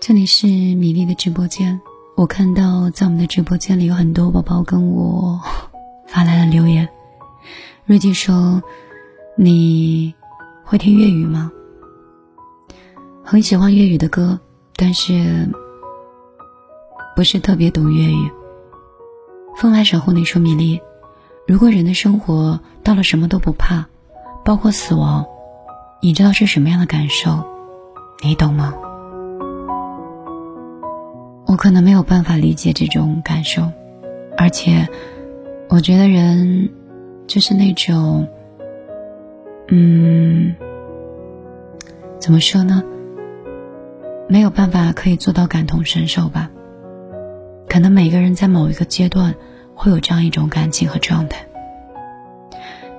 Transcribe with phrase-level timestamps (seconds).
[0.00, 1.80] 这里是米粒的直播间。
[2.16, 5.40] 我看到在我们的直播间里有很多宝宝跟我
[6.06, 6.88] 发来了留言。
[7.84, 8.62] 瑞吉说
[9.38, 10.14] ：“你
[10.64, 11.52] 会听粤语吗？”
[13.22, 14.40] 很喜欢粤语的歌，
[14.74, 15.48] 但是
[17.14, 18.30] 不是特别懂粤语。
[19.56, 20.80] 风来守护你说米粒，
[21.46, 23.86] 如果人的生活到了什么都不怕，
[24.44, 25.24] 包括死亡，
[26.00, 27.44] 你知道是什么样的感受？
[28.22, 28.72] 你懂吗？
[31.44, 33.72] 我可能没有办法理解这种感受，
[34.36, 34.88] 而且
[35.68, 36.70] 我觉得人
[37.26, 38.28] 就是那种，
[39.66, 40.54] 嗯，
[42.20, 42.80] 怎么说呢？
[44.28, 46.48] 没有办法可以做到感同身受吧。
[47.68, 49.34] 可能每个人在某一个阶段
[49.74, 51.44] 会有这样一种感情和状态。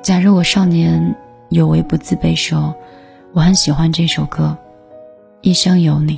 [0.01, 1.15] 假如我少年
[1.49, 2.75] 有为不自卑，说
[3.33, 4.57] 我很喜欢这首歌，
[5.41, 6.17] 《一生有你》。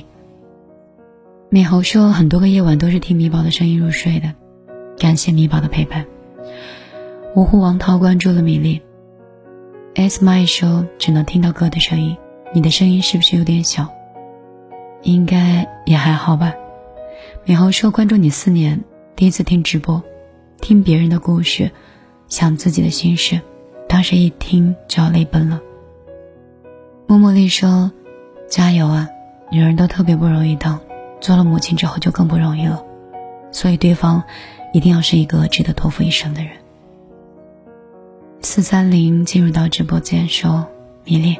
[1.48, 4.32] 美猴说：“很多个夜晚都是听米宝的声音入睡的，
[4.98, 6.04] 感谢米宝的陪伴。”
[7.34, 8.80] 芜湖王涛关注了米粒。
[9.94, 12.16] S my 说：“只能听到歌的声音，
[12.54, 13.88] 你的声音是不是有点小？
[15.02, 16.54] 应该也还好吧。”
[17.44, 18.82] 美猴说：“关注你四年，
[19.16, 20.02] 第一次听直播，
[20.60, 21.70] 听别人的故事，
[22.28, 23.40] 想自己的心事，
[24.02, 25.60] 当时一听就要泪奔了。”
[27.06, 27.92] 默默丽说
[28.50, 29.08] ：“加油啊，
[29.48, 30.80] 女人都特别不容易当。”
[31.22, 32.84] 做了母亲之后就更不容易了，
[33.52, 34.24] 所以对方
[34.72, 36.50] 一定要是一个值得托付一生的人。
[38.40, 40.66] 四三零进入到直播间说
[41.06, 41.38] ：“米粒，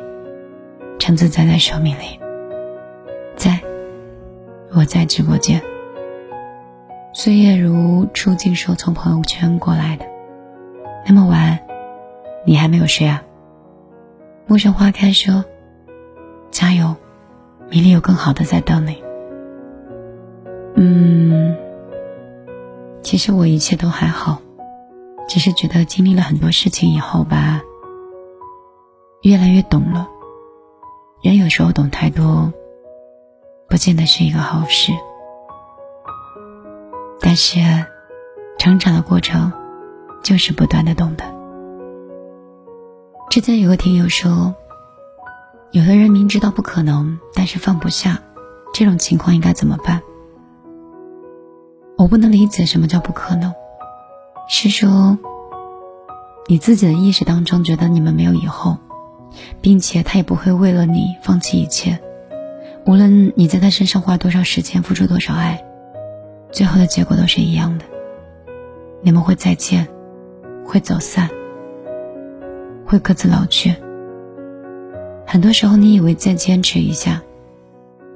[1.01, 2.21] 橙子在在说米粒，
[3.35, 3.61] 在，
[4.71, 5.61] 我在直播间。”
[7.13, 10.07] 岁月如初镜说：“从朋友圈过来的，
[11.05, 11.59] 那么晚，
[12.45, 13.23] 你还没有睡啊？”
[14.47, 15.45] 陌上花开说
[16.51, 16.97] ：“加油，
[17.71, 19.03] 米粒有更好的在等你。”
[20.75, 21.57] 嗯，
[23.03, 24.41] 其实我一切都还好，
[25.29, 27.63] 只是觉得经历了很多事情以后吧，
[29.23, 30.09] 越来越懂了。
[31.23, 32.53] 人有时候懂太多，
[33.69, 34.93] 不见得是一个好事。
[37.21, 37.61] 但是，
[38.59, 39.53] 成长的过程
[40.25, 41.32] 就是不断的懂得。
[43.33, 44.55] 之前有个听友说，
[45.71, 48.21] 有的人明知道不可能，但是放不下，
[48.75, 50.03] 这种情况应该怎么办？
[51.97, 53.55] 我不能理解什么叫不可能，
[54.51, 55.19] 是说
[56.47, 58.77] 你自己的意识当中觉得你们没有以后，
[59.63, 61.99] 并且他也不会为了你放弃一切，
[62.85, 65.65] 无论你在他身上花多少时间，付出多少爱，
[66.51, 67.87] 最后的结果都是一样的，
[69.01, 69.89] 你们会再见，
[70.67, 71.31] 会走散，
[72.93, 73.75] 会各自老去。
[75.27, 77.23] 很多时候，你以为再坚持一下，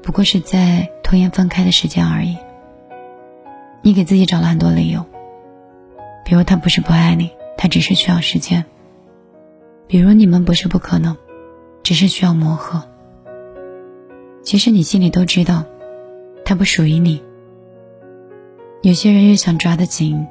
[0.02, 2.36] 不过是在拖延分开的时间而已。
[3.80, 5.02] 你给自己找了很多理由，
[6.26, 8.64] 比如他不是不爱你，他只是需要时间；
[9.86, 11.16] 比如你们不是不可能，
[11.82, 12.82] 只是需要磨合。
[14.42, 15.64] 其实你心里都知道，
[16.44, 17.22] 他不属于你。
[18.82, 20.26] 有些人越想抓得紧，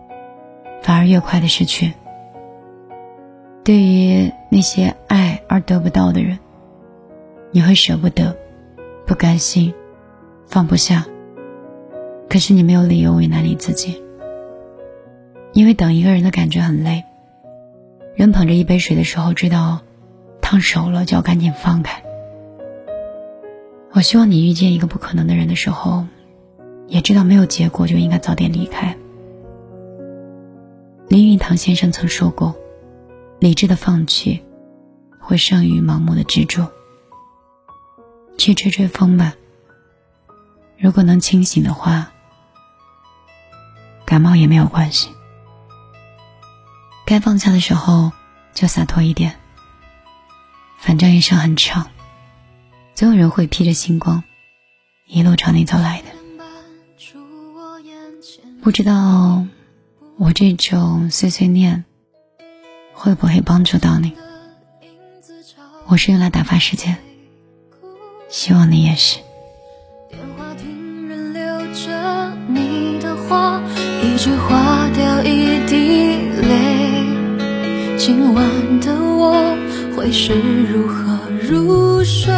[0.84, 1.94] 反而越快的失去。
[3.66, 6.38] 对于那些爱而得不到的人，
[7.50, 8.38] 你会舍不得，
[9.08, 9.74] 不甘心，
[10.46, 11.04] 放不下。
[12.30, 14.00] 可是你没有理由为难你自己，
[15.54, 17.06] 因为等一个人的感觉很累。
[18.14, 19.80] 人捧着一杯水的时候，知道
[20.42, 22.04] 烫手了就要赶紧放开。
[23.94, 26.06] 我希望你遇见一个不可能的人的时候，
[26.88, 28.96] 也知道没有结果就应该早点离开。
[31.08, 32.56] 林语堂先生曾说过
[33.40, 34.44] ：“理智的放弃，
[35.20, 36.72] 会胜于盲目的执着。”
[38.38, 39.34] 去吹吹风吧。
[40.78, 42.12] 如果能清醒的话。
[44.08, 45.10] 感冒也没有关系，
[47.08, 48.12] 该放下的时候
[48.54, 49.36] 就洒脱一点。
[50.78, 51.90] 反正一生很长，
[52.94, 54.24] 总有人会披着星光，
[55.08, 56.10] 一路朝你走来的。
[58.62, 59.44] 不知道
[60.18, 61.84] 我这种碎碎念
[62.96, 64.14] 会不会帮助到你？
[65.88, 66.98] 我是用来打发时间，
[68.30, 69.20] 希望你也是。
[74.02, 79.56] 一句话掉一滴泪，今晚的我
[79.96, 82.34] 会是如何入睡？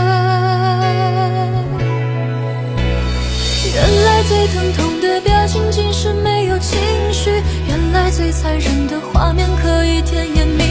[4.28, 6.78] 最疼痛的表情竟是没有情
[7.14, 7.32] 绪，
[7.66, 10.67] 原来最残忍的画面可以甜言蜜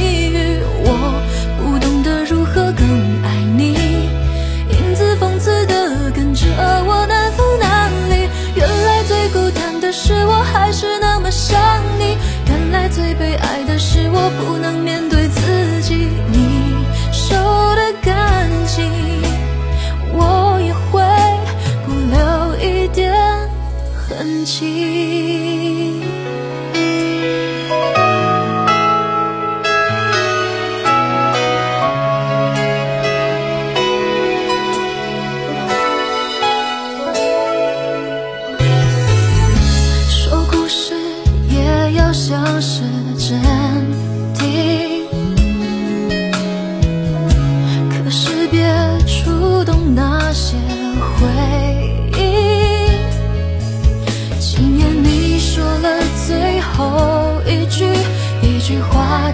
[24.27, 26.06] 曾经。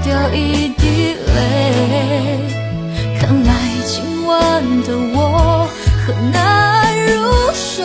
[0.05, 1.31] 掉一滴泪。
[3.21, 3.53] 看来
[3.87, 5.69] 今晚的我
[6.07, 7.13] 很难入
[7.53, 7.85] 睡。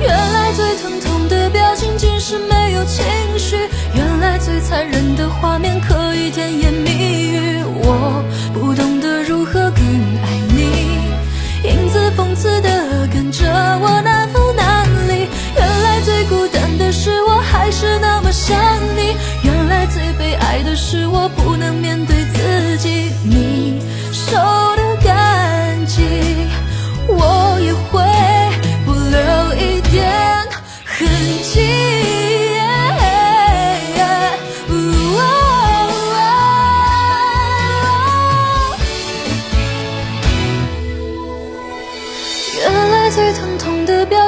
[0.00, 3.04] 原来最疼痛的表情竟是没有情
[3.38, 3.56] 绪，
[3.94, 7.11] 原来最残忍的画面可以甜言蜜语。
[20.62, 21.28] 的是我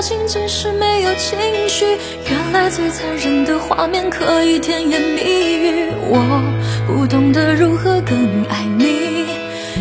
[0.06, 1.96] 仅仅是没有情绪，
[2.28, 5.22] 原来最残忍的画面可以甜言蜜
[5.56, 5.88] 语。
[6.10, 6.44] 我
[6.86, 9.24] 不懂得如何更爱你，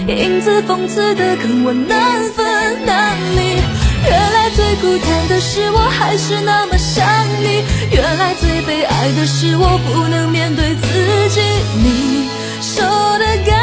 [0.07, 3.59] 影子讽刺的跟我难分难离。
[4.07, 7.05] 原来最孤单的是我还是那么想
[7.43, 7.61] 你，
[7.91, 11.41] 原来最悲哀的是我不能面对自己。
[11.83, 12.29] 你
[12.61, 12.81] 受
[13.19, 13.59] 的感